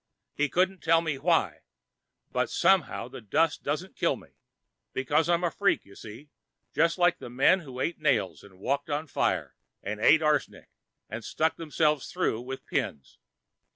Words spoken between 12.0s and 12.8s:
through with